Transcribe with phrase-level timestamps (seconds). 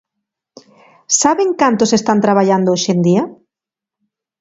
[1.21, 3.23] ¿Saben cantos están traballando hoxe en día?